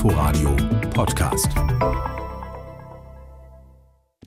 Inforadio 0.00 0.56
Podcast. 0.94 1.52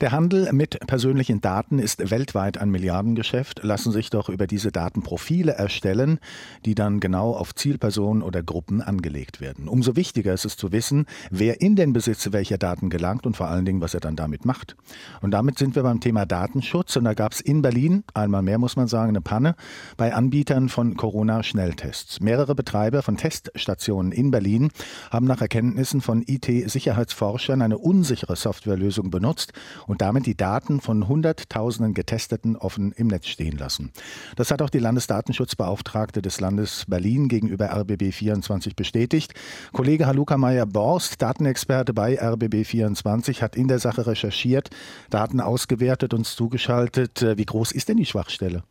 Der 0.00 0.10
Handel 0.10 0.52
mit 0.52 0.80
persönlichen 0.88 1.40
Daten 1.40 1.78
ist 1.78 2.10
weltweit 2.10 2.58
ein 2.58 2.68
Milliardengeschäft. 2.68 3.62
Lassen 3.62 3.92
sich 3.92 4.10
doch 4.10 4.28
über 4.28 4.48
diese 4.48 4.72
Daten 4.72 5.04
Profile 5.04 5.52
erstellen, 5.52 6.18
die 6.64 6.74
dann 6.74 6.98
genau 6.98 7.32
auf 7.32 7.54
Zielpersonen 7.54 8.24
oder 8.24 8.42
Gruppen 8.42 8.82
angelegt 8.82 9.40
werden. 9.40 9.68
Umso 9.68 9.94
wichtiger 9.94 10.34
ist 10.34 10.46
es 10.46 10.56
zu 10.56 10.72
wissen, 10.72 11.06
wer 11.30 11.60
in 11.60 11.76
den 11.76 11.92
Besitz 11.92 12.32
welcher 12.32 12.58
Daten 12.58 12.90
gelangt 12.90 13.24
und 13.24 13.36
vor 13.36 13.46
allen 13.46 13.64
Dingen, 13.64 13.80
was 13.80 13.94
er 13.94 14.00
dann 14.00 14.16
damit 14.16 14.44
macht. 14.44 14.74
Und 15.20 15.30
damit 15.30 15.60
sind 15.60 15.76
wir 15.76 15.84
beim 15.84 16.00
Thema 16.00 16.26
Datenschutz. 16.26 16.96
Und 16.96 17.04
da 17.04 17.14
gab 17.14 17.30
es 17.30 17.40
in 17.40 17.62
Berlin, 17.62 18.02
einmal 18.14 18.42
mehr 18.42 18.58
muss 18.58 18.74
man 18.74 18.88
sagen, 18.88 19.10
eine 19.10 19.20
Panne 19.20 19.54
bei 19.96 20.12
Anbietern 20.12 20.70
von 20.70 20.96
Corona-Schnelltests. 20.96 22.18
Mehrere 22.18 22.56
Betreiber 22.56 23.02
von 23.02 23.16
Teststationen 23.16 24.10
in 24.10 24.32
Berlin 24.32 24.72
haben 25.12 25.26
nach 25.26 25.40
Erkenntnissen 25.40 26.00
von 26.00 26.24
IT-Sicherheitsforschern 26.26 27.62
eine 27.62 27.78
unsichere 27.78 28.34
Softwarelösung 28.34 29.12
benutzt 29.12 29.52
und 29.86 30.00
damit 30.00 30.26
die 30.26 30.36
Daten 30.36 30.80
von 30.80 31.08
Hunderttausenden 31.08 31.94
Getesteten 31.94 32.56
offen 32.56 32.92
im 32.92 33.08
Netz 33.08 33.26
stehen 33.26 33.58
lassen. 33.58 33.92
Das 34.36 34.50
hat 34.50 34.62
auch 34.62 34.70
die 34.70 34.78
Landesdatenschutzbeauftragte 34.78 36.22
des 36.22 36.40
Landes 36.40 36.84
Berlin 36.88 37.28
gegenüber 37.28 37.72
RBB24 37.74 38.76
bestätigt. 38.76 39.34
Kollege 39.72 40.06
Haluka 40.06 40.36
Meyer-Borst, 40.36 41.20
Datenexperte 41.20 41.94
bei 41.94 42.20
RBB24, 42.20 43.40
hat 43.42 43.56
in 43.56 43.68
der 43.68 43.78
Sache 43.78 44.06
recherchiert, 44.06 44.70
Daten 45.10 45.40
ausgewertet, 45.40 46.14
uns 46.14 46.36
zugeschaltet. 46.36 47.26
Wie 47.36 47.44
groß 47.44 47.72
ist 47.72 47.88
denn 47.88 47.96
die 47.96 48.06
Schwachstelle? 48.06 48.62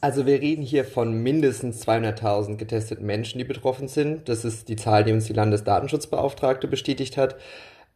Also 0.00 0.26
wir 0.26 0.40
reden 0.40 0.62
hier 0.62 0.84
von 0.84 1.22
mindestens 1.22 1.86
200.000 1.86 2.56
getesteten 2.56 3.06
Menschen, 3.06 3.38
die 3.38 3.44
betroffen 3.44 3.88
sind. 3.88 4.28
Das 4.28 4.44
ist 4.44 4.68
die 4.68 4.76
Zahl, 4.76 5.04
die 5.04 5.12
uns 5.12 5.24
die 5.24 5.32
Landesdatenschutzbeauftragte 5.32 6.68
bestätigt 6.68 7.16
hat. 7.16 7.36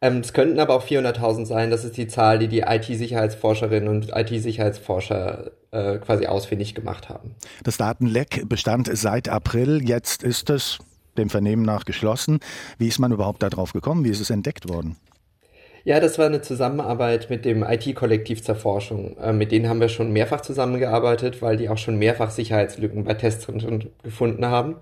Ähm, 0.01 0.17
es 0.17 0.33
könnten 0.33 0.59
aber 0.59 0.73
auch 0.73 0.85
400.000 0.85 1.45
sein. 1.45 1.69
Das 1.69 1.85
ist 1.85 1.95
die 1.95 2.07
Zahl, 2.07 2.39
die 2.39 2.47
die 2.47 2.61
IT-Sicherheitsforscherinnen 2.61 3.87
und 3.87 4.11
IT-Sicherheitsforscher 4.15 5.51
äh, 5.71 5.99
quasi 5.99 6.25
ausfindig 6.25 6.73
gemacht 6.73 7.07
haben. 7.09 7.35
Das 7.63 7.77
Datenleck 7.77 8.49
bestand 8.49 8.89
seit 8.91 9.29
April. 9.29 9.81
Jetzt 9.83 10.23
ist 10.23 10.49
es 10.49 10.79
dem 11.17 11.29
Vernehmen 11.29 11.63
nach 11.63 11.85
geschlossen. 11.85 12.39
Wie 12.79 12.87
ist 12.87 12.99
man 12.99 13.11
überhaupt 13.11 13.43
darauf 13.43 13.73
gekommen? 13.73 14.03
Wie 14.03 14.09
ist 14.09 14.21
es 14.21 14.31
entdeckt 14.31 14.67
worden? 14.67 14.97
Ja, 15.83 15.99
das 15.99 16.19
war 16.19 16.27
eine 16.27 16.41
Zusammenarbeit 16.41 17.29
mit 17.29 17.43
dem 17.43 17.63
IT-Kollektiv 17.63 18.43
zur 18.43 18.55
Forschung. 18.55 19.17
Äh, 19.17 19.33
mit 19.33 19.51
denen 19.51 19.69
haben 19.69 19.81
wir 19.81 19.89
schon 19.89 20.11
mehrfach 20.11 20.41
zusammengearbeitet, 20.41 21.41
weil 21.43 21.57
die 21.57 21.69
auch 21.69 21.77
schon 21.77 21.97
mehrfach 21.97 22.31
Sicherheitslücken 22.31 23.03
bei 23.03 23.13
Tests 23.13 23.47
gefunden 24.03 24.45
haben. 24.45 24.77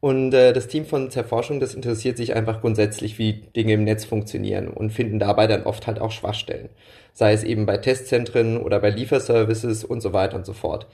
Und 0.00 0.32
äh, 0.32 0.52
das 0.52 0.68
Team 0.68 0.86
von 0.86 1.10
Zerforschung, 1.10 1.58
das 1.58 1.74
interessiert 1.74 2.16
sich 2.16 2.36
einfach 2.36 2.60
grundsätzlich, 2.60 3.18
wie 3.18 3.32
Dinge 3.56 3.72
im 3.72 3.84
Netz 3.84 4.04
funktionieren 4.04 4.68
und 4.68 4.90
finden 4.90 5.18
dabei 5.18 5.46
dann 5.46 5.64
oft 5.64 5.86
halt 5.86 6.00
auch 6.00 6.12
Schwachstellen. 6.12 6.68
Sei 7.14 7.32
es 7.32 7.42
eben 7.42 7.66
bei 7.66 7.78
Testzentren 7.78 8.58
oder 8.58 8.78
bei 8.78 8.90
Lieferservices 8.90 9.84
und 9.84 10.00
so 10.00 10.12
weiter 10.12 10.36
und 10.36 10.46
so 10.46 10.52
fort. 10.52 10.86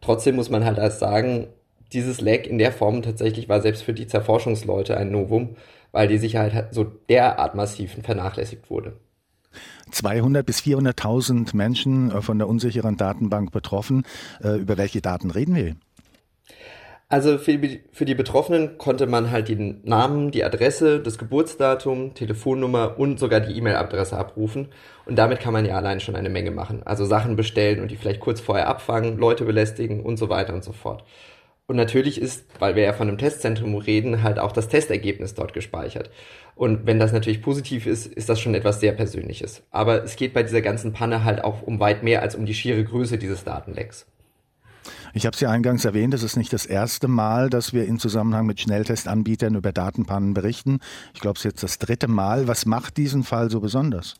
Trotzdem 0.00 0.36
muss 0.36 0.50
man 0.50 0.64
halt 0.64 0.78
erst 0.78 0.98
sagen, 0.98 1.46
dieses 1.92 2.20
Lag 2.20 2.44
in 2.44 2.58
der 2.58 2.72
Form 2.72 3.02
tatsächlich 3.02 3.48
war 3.48 3.62
selbst 3.62 3.82
für 3.82 3.94
die 3.94 4.06
Zerforschungsleute 4.06 4.96
ein 4.96 5.12
Novum, 5.12 5.56
weil 5.92 6.08
die 6.08 6.18
Sicherheit 6.18 6.52
halt 6.52 6.74
so 6.74 6.84
derart 6.84 7.54
massiv 7.54 7.96
vernachlässigt 8.02 8.70
wurde. 8.70 8.94
200 9.90 10.44
bis 10.44 10.60
400.000 10.60 11.56
Menschen 11.56 12.10
äh, 12.10 12.20
von 12.22 12.38
der 12.38 12.48
unsicheren 12.48 12.96
Datenbank 12.96 13.52
betroffen. 13.52 14.04
Äh, 14.42 14.58
über 14.58 14.76
welche 14.76 15.00
Daten 15.00 15.30
reden 15.30 15.54
wir? 15.54 15.76
Also 17.10 17.38
für 17.38 17.56
die, 17.56 17.80
für 17.90 18.04
die 18.04 18.14
Betroffenen 18.14 18.76
konnte 18.76 19.06
man 19.06 19.30
halt 19.30 19.48
den 19.48 19.80
Namen, 19.84 20.30
die 20.30 20.44
Adresse, 20.44 21.00
das 21.00 21.16
Geburtsdatum, 21.16 22.12
Telefonnummer 22.12 22.98
und 22.98 23.18
sogar 23.18 23.40
die 23.40 23.56
E-Mail-Adresse 23.56 24.14
abrufen. 24.18 24.68
Und 25.06 25.16
damit 25.16 25.40
kann 25.40 25.54
man 25.54 25.64
ja 25.64 25.76
allein 25.76 26.00
schon 26.00 26.16
eine 26.16 26.28
Menge 26.28 26.50
machen. 26.50 26.82
Also 26.84 27.06
Sachen 27.06 27.34
bestellen 27.34 27.80
und 27.80 27.90
die 27.90 27.96
vielleicht 27.96 28.20
kurz 28.20 28.42
vorher 28.42 28.68
abfangen, 28.68 29.16
Leute 29.16 29.46
belästigen 29.46 30.02
und 30.02 30.18
so 30.18 30.28
weiter 30.28 30.52
und 30.52 30.62
so 30.62 30.72
fort. 30.72 31.02
Und 31.66 31.76
natürlich 31.76 32.20
ist, 32.20 32.46
weil 32.58 32.76
wir 32.76 32.82
ja 32.82 32.92
von 32.92 33.08
einem 33.08 33.18
Testzentrum 33.18 33.74
reden, 33.76 34.22
halt 34.22 34.38
auch 34.38 34.52
das 34.52 34.68
Testergebnis 34.68 35.34
dort 35.34 35.54
gespeichert. 35.54 36.10
Und 36.56 36.86
wenn 36.86 36.98
das 36.98 37.12
natürlich 37.12 37.40
positiv 37.40 37.86
ist, 37.86 38.06
ist 38.06 38.28
das 38.28 38.38
schon 38.38 38.54
etwas 38.54 38.80
sehr 38.80 38.92
Persönliches. 38.92 39.62
Aber 39.70 40.04
es 40.04 40.16
geht 40.16 40.34
bei 40.34 40.42
dieser 40.42 40.60
ganzen 40.60 40.92
Panne 40.92 41.24
halt 41.24 41.42
auch 41.42 41.62
um 41.62 41.80
weit 41.80 42.02
mehr 42.02 42.20
als 42.20 42.34
um 42.34 42.44
die 42.44 42.54
schiere 42.54 42.84
Größe 42.84 43.16
dieses 43.16 43.44
Datenlecks. 43.44 44.06
Ich 45.12 45.26
habe 45.26 45.34
es 45.34 45.40
ja 45.40 45.50
eingangs 45.50 45.84
erwähnt, 45.84 46.14
es 46.14 46.22
ist 46.22 46.36
nicht 46.36 46.52
das 46.52 46.66
erste 46.66 47.08
Mal, 47.08 47.50
dass 47.50 47.72
wir 47.72 47.86
im 47.86 47.98
Zusammenhang 47.98 48.46
mit 48.46 48.60
Schnelltestanbietern 48.60 49.54
über 49.54 49.72
Datenpannen 49.72 50.34
berichten. 50.34 50.80
Ich 51.14 51.20
glaube, 51.20 51.36
es 51.36 51.40
ist 51.40 51.52
jetzt 51.52 51.62
das 51.62 51.78
dritte 51.78 52.08
Mal. 52.08 52.48
Was 52.48 52.66
macht 52.66 52.96
diesen 52.96 53.24
Fall 53.24 53.50
so 53.50 53.60
besonders? 53.60 54.16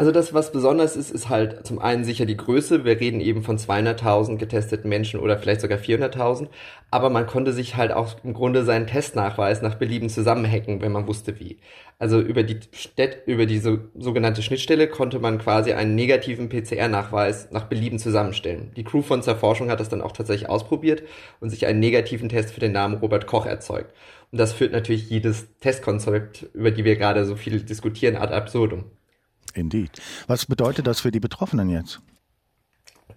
Also 0.00 0.12
das, 0.12 0.32
was 0.32 0.52
besonders 0.52 0.94
ist, 0.94 1.10
ist 1.10 1.28
halt 1.28 1.66
zum 1.66 1.80
einen 1.80 2.04
sicher 2.04 2.24
die 2.24 2.36
Größe. 2.36 2.84
Wir 2.84 3.00
reden 3.00 3.20
eben 3.20 3.42
von 3.42 3.58
200.000 3.58 4.36
getesteten 4.36 4.88
Menschen 4.88 5.18
oder 5.18 5.36
vielleicht 5.38 5.60
sogar 5.60 5.78
400.000. 5.78 6.46
Aber 6.92 7.10
man 7.10 7.26
konnte 7.26 7.52
sich 7.52 7.74
halt 7.74 7.90
auch 7.90 8.14
im 8.22 8.32
Grunde 8.32 8.62
seinen 8.62 8.86
Testnachweis 8.86 9.60
nach 9.60 9.74
Belieben 9.74 10.08
zusammenhacken, 10.08 10.80
wenn 10.82 10.92
man 10.92 11.08
wusste 11.08 11.40
wie. 11.40 11.58
Also 11.98 12.20
über 12.20 12.44
die, 12.44 12.60
Städt, 12.70 13.24
über 13.26 13.44
diese 13.44 13.90
sogenannte 13.98 14.40
Schnittstelle 14.40 14.86
konnte 14.86 15.18
man 15.18 15.38
quasi 15.38 15.72
einen 15.72 15.96
negativen 15.96 16.48
PCR-Nachweis 16.48 17.50
nach 17.50 17.64
Belieben 17.64 17.98
zusammenstellen. 17.98 18.70
Die 18.76 18.84
Crew 18.84 19.02
von 19.02 19.22
Zerforschung 19.22 19.68
hat 19.68 19.80
das 19.80 19.88
dann 19.88 20.02
auch 20.02 20.12
tatsächlich 20.12 20.48
ausprobiert 20.48 21.02
und 21.40 21.50
sich 21.50 21.66
einen 21.66 21.80
negativen 21.80 22.28
Test 22.28 22.52
für 22.52 22.60
den 22.60 22.70
Namen 22.70 22.98
Robert 22.98 23.26
Koch 23.26 23.46
erzeugt. 23.46 23.92
Und 24.30 24.38
das 24.38 24.52
führt 24.52 24.70
natürlich 24.70 25.10
jedes 25.10 25.48
Testkonzept, 25.58 26.46
über 26.54 26.70
die 26.70 26.84
wir 26.84 26.94
gerade 26.94 27.24
so 27.24 27.34
viel 27.34 27.62
diskutieren, 27.62 28.14
ad 28.14 28.32
absurdum. 28.32 28.84
Indeed. 29.50 29.90
Was 30.26 30.46
bedeutet 30.46 30.86
das 30.86 31.00
für 31.00 31.10
die 31.10 31.20
Betroffenen 31.20 31.70
jetzt? 31.70 32.00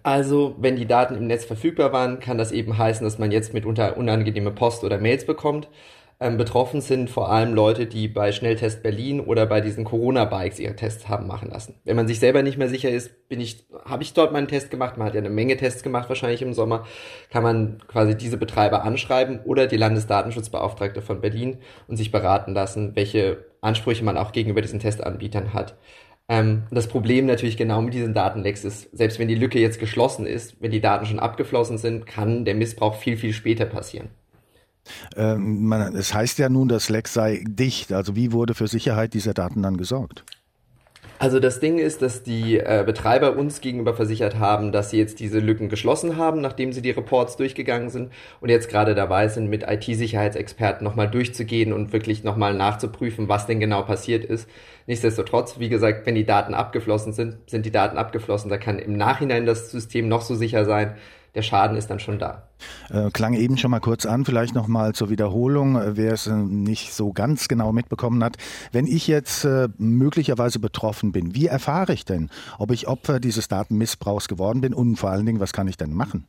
Also, 0.02 0.56
wenn 0.58 0.76
die 0.76 0.86
Daten 0.86 1.14
im 1.14 1.26
Netz 1.26 1.44
verfügbar 1.44 1.92
waren, 1.92 2.18
kann 2.18 2.38
das 2.38 2.50
eben 2.50 2.76
heißen, 2.76 3.04
dass 3.04 3.18
man 3.18 3.30
jetzt 3.30 3.54
mitunter 3.54 3.96
unangenehme 3.96 4.50
Post 4.50 4.84
oder 4.84 4.98
Mails 4.98 5.26
bekommt. 5.26 5.68
Ähm, 6.22 6.36
betroffen 6.36 6.80
sind 6.80 7.10
vor 7.10 7.32
allem 7.32 7.52
Leute, 7.52 7.86
die 7.86 8.06
bei 8.06 8.30
Schnelltest 8.30 8.84
Berlin 8.84 9.18
oder 9.18 9.44
bei 9.44 9.60
diesen 9.60 9.82
Corona-Bikes 9.82 10.60
ihre 10.60 10.76
Tests 10.76 11.08
haben 11.08 11.26
machen 11.26 11.50
lassen. 11.50 11.74
Wenn 11.82 11.96
man 11.96 12.06
sich 12.06 12.20
selber 12.20 12.42
nicht 12.44 12.58
mehr 12.58 12.68
sicher 12.68 12.90
ist, 12.90 13.28
bin 13.28 13.40
ich, 13.40 13.66
habe 13.84 14.04
ich 14.04 14.12
dort 14.12 14.32
meinen 14.32 14.46
Test 14.46 14.70
gemacht, 14.70 14.96
man 14.96 15.08
hat 15.08 15.14
ja 15.14 15.20
eine 15.20 15.30
Menge 15.30 15.56
Tests 15.56 15.82
gemacht 15.82 16.08
wahrscheinlich 16.08 16.40
im 16.40 16.52
Sommer, 16.52 16.86
kann 17.30 17.42
man 17.42 17.78
quasi 17.88 18.16
diese 18.16 18.36
Betreiber 18.36 18.84
anschreiben 18.84 19.40
oder 19.44 19.66
die 19.66 19.76
Landesdatenschutzbeauftragte 19.76 21.02
von 21.02 21.20
Berlin 21.20 21.58
und 21.88 21.96
sich 21.96 22.12
beraten 22.12 22.54
lassen, 22.54 22.94
welche 22.94 23.44
Ansprüche 23.60 24.04
man 24.04 24.16
auch 24.16 24.30
gegenüber 24.30 24.62
diesen 24.62 24.78
Testanbietern 24.78 25.52
hat. 25.54 25.76
Ähm, 26.28 26.64
das 26.70 26.86
Problem 26.86 27.26
natürlich 27.26 27.56
genau 27.56 27.82
mit 27.82 27.94
diesen 27.94 28.14
Datenlecks 28.14 28.64
ist, 28.64 28.96
selbst 28.96 29.18
wenn 29.18 29.28
die 29.28 29.34
Lücke 29.34 29.58
jetzt 29.58 29.80
geschlossen 29.80 30.26
ist, 30.26 30.56
wenn 30.60 30.70
die 30.70 30.80
Daten 30.80 31.06
schon 31.06 31.18
abgeflossen 31.18 31.78
sind, 31.78 32.06
kann 32.06 32.44
der 32.44 32.54
Missbrauch 32.54 32.96
viel, 32.96 33.16
viel 33.16 33.32
später 33.32 33.66
passieren. 33.66 34.08
Ähm, 35.16 35.66
man, 35.66 35.94
es 35.94 36.12
heißt 36.14 36.38
ja 36.38 36.48
nun, 36.48 36.68
das 36.68 36.88
Leck 36.88 37.08
sei 37.08 37.44
dicht. 37.46 37.92
Also 37.92 38.16
wie 38.16 38.32
wurde 38.32 38.54
für 38.54 38.66
Sicherheit 38.66 39.14
dieser 39.14 39.34
Daten 39.34 39.62
dann 39.62 39.76
gesorgt? 39.76 40.24
Also 41.22 41.38
das 41.38 41.60
Ding 41.60 41.78
ist, 41.78 42.02
dass 42.02 42.24
die 42.24 42.58
äh, 42.58 42.82
Betreiber 42.84 43.36
uns 43.36 43.60
gegenüber 43.60 43.94
versichert 43.94 44.40
haben, 44.40 44.72
dass 44.72 44.90
sie 44.90 44.98
jetzt 44.98 45.20
diese 45.20 45.38
Lücken 45.38 45.68
geschlossen 45.68 46.16
haben, 46.16 46.40
nachdem 46.40 46.72
sie 46.72 46.82
die 46.82 46.90
Reports 46.90 47.36
durchgegangen 47.36 47.90
sind 47.90 48.10
und 48.40 48.48
jetzt 48.48 48.68
gerade 48.68 48.96
dabei 48.96 49.28
sind, 49.28 49.48
mit 49.48 49.62
IT-Sicherheitsexperten 49.62 50.82
nochmal 50.82 51.08
durchzugehen 51.08 51.72
und 51.72 51.92
wirklich 51.92 52.24
nochmal 52.24 52.54
nachzuprüfen, 52.54 53.28
was 53.28 53.46
denn 53.46 53.60
genau 53.60 53.82
passiert 53.82 54.24
ist. 54.24 54.50
Nichtsdestotrotz, 54.88 55.60
wie 55.60 55.68
gesagt, 55.68 56.06
wenn 56.06 56.16
die 56.16 56.26
Daten 56.26 56.54
abgeflossen 56.54 57.12
sind, 57.12 57.36
sind 57.48 57.66
die 57.66 57.70
Daten 57.70 57.98
abgeflossen. 57.98 58.50
Da 58.50 58.58
kann 58.58 58.80
im 58.80 58.96
Nachhinein 58.96 59.46
das 59.46 59.70
System 59.70 60.08
noch 60.08 60.22
so 60.22 60.34
sicher 60.34 60.64
sein 60.64 60.96
der 61.34 61.42
Schaden 61.42 61.76
ist 61.76 61.88
dann 61.88 61.98
schon 61.98 62.18
da. 62.18 62.48
Äh, 62.90 63.10
klang 63.10 63.34
eben 63.34 63.56
schon 63.56 63.70
mal 63.70 63.80
kurz 63.80 64.06
an, 64.06 64.24
vielleicht 64.24 64.54
noch 64.54 64.68
mal 64.68 64.94
zur 64.94 65.10
Wiederholung, 65.10 65.76
äh, 65.76 65.96
wer 65.96 66.12
es 66.12 66.26
äh, 66.26 66.32
nicht 66.32 66.92
so 66.92 67.12
ganz 67.12 67.48
genau 67.48 67.72
mitbekommen 67.72 68.22
hat. 68.22 68.36
Wenn 68.70 68.86
ich 68.86 69.06
jetzt 69.06 69.46
möglicherweise 69.78 70.58
betroffen 70.58 71.12
bin, 71.12 71.34
wie 71.34 71.46
erfahre 71.46 71.92
ich 71.92 72.04
denn, 72.04 72.30
ob 72.58 72.70
ich 72.70 72.86
Opfer 72.86 73.20
dieses 73.20 73.48
Datenmissbrauchs 73.48 74.28
geworden 74.28 74.60
bin 74.60 74.74
und 74.74 74.96
vor 74.96 75.10
allen 75.10 75.26
Dingen, 75.26 75.40
was 75.40 75.52
kann 75.52 75.68
ich 75.68 75.76
denn 75.76 75.92
machen? 75.92 76.26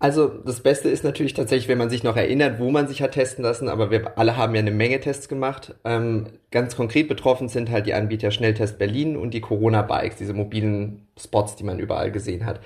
Also 0.00 0.28
das 0.28 0.60
Beste 0.60 0.88
ist 0.88 1.02
natürlich 1.02 1.34
tatsächlich, 1.34 1.68
wenn 1.68 1.78
man 1.78 1.90
sich 1.90 2.04
noch 2.04 2.16
erinnert, 2.16 2.60
wo 2.60 2.70
man 2.70 2.86
sich 2.86 3.02
hat 3.02 3.12
testen 3.12 3.42
lassen, 3.42 3.68
aber 3.68 3.90
wir 3.90 4.16
alle 4.16 4.36
haben 4.36 4.54
ja 4.54 4.60
eine 4.60 4.70
Menge 4.70 5.00
Tests 5.00 5.28
gemacht. 5.28 5.74
Ähm, 5.84 6.26
ganz 6.52 6.76
konkret 6.76 7.08
betroffen 7.08 7.48
sind 7.48 7.70
halt 7.70 7.86
die 7.86 7.94
Anbieter 7.94 8.30
Schnelltest 8.30 8.78
Berlin 8.78 9.16
und 9.16 9.34
die 9.34 9.40
Corona-Bikes, 9.40 10.16
diese 10.16 10.34
mobilen 10.34 11.08
Spots, 11.18 11.56
die 11.56 11.64
man 11.64 11.80
überall 11.80 12.12
gesehen 12.12 12.46
hat. 12.46 12.60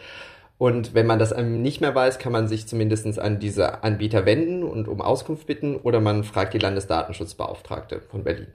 Und 0.63 0.95
wenn 0.95 1.09
man 1.09 1.19
das 1.19 1.37
nicht 1.37 1.81
mehr 1.81 1.93
weiß, 1.93 2.21
kann 2.21 2.31
man 2.31 2.47
sich 2.47 2.69
zumindest 2.69 3.19
an 3.19 3.41
diese 3.41 3.83
Anbieter 3.83 4.27
wenden 4.27 4.63
und 4.63 4.87
um 4.87 5.01
Auskunft 5.01 5.49
bitten 5.49 5.75
oder 5.75 6.01
man 6.01 6.23
fragt 6.23 6.55
die 6.55 6.61
Landesdatenschutzbeauftragte 6.61 8.01
von 8.09 8.23
Berlin. 8.23 8.47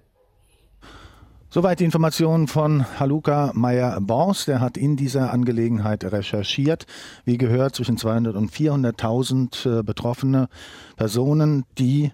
Soweit 1.49 1.81
die 1.81 1.83
Informationen 1.83 2.47
von 2.47 2.85
Haluka 2.97 3.51
Meyer-Bors. 3.53 4.45
Der 4.45 4.61
hat 4.61 4.77
in 4.77 4.95
dieser 4.95 5.33
Angelegenheit 5.33 6.05
recherchiert. 6.05 6.85
Wie 7.25 7.37
gehört, 7.37 7.75
zwischen 7.75 7.97
200 7.97 8.37
und 8.37 8.51
400.000 8.53 9.79
äh, 9.79 9.83
betroffene 9.83 10.47
Personen, 10.95 11.65
die 11.77 12.13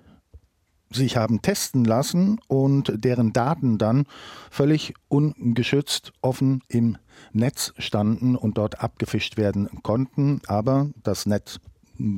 sich 0.95 1.17
haben 1.17 1.41
testen 1.41 1.85
lassen 1.85 2.39
und 2.47 2.91
deren 2.95 3.33
Daten 3.33 3.77
dann 3.77 4.05
völlig 4.49 4.93
ungeschützt 5.07 6.13
offen 6.21 6.61
im 6.67 6.97
Netz 7.31 7.73
standen 7.77 8.35
und 8.35 8.57
dort 8.57 8.81
abgefischt 8.81 9.37
werden 9.37 9.69
konnten. 9.83 10.41
Aber 10.47 10.89
das 11.03 11.25
Netz 11.25 11.59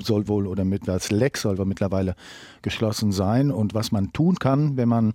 soll 0.02 0.28
wohl 0.28 0.48
oder 0.48 0.64
mit 0.64 0.88
das 0.88 1.12
Leck 1.12 1.38
soll 1.38 1.58
wohl 1.58 1.66
mittlerweile 1.66 2.16
geschlossen 2.62 3.12
sein. 3.12 3.52
Und 3.52 3.74
was 3.74 3.92
man 3.92 4.14
tun 4.14 4.38
kann, 4.38 4.78
wenn 4.78 4.90
man 4.90 5.14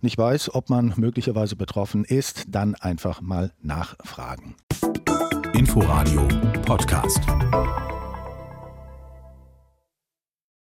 nicht 0.00 0.16
weiß, 0.16 0.54
ob 0.54 0.70
man 0.70 0.94
möglicherweise 0.96 1.56
betroffen 1.56 2.04
ist, 2.04 2.44
dann 2.48 2.74
einfach 2.74 3.20
mal 3.20 3.52
nachfragen. 3.62 4.54
Inforadio 5.52 6.26
Podcast. 6.64 7.20